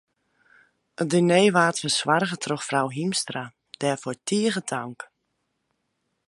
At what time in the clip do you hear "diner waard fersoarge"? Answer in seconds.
1.11-2.37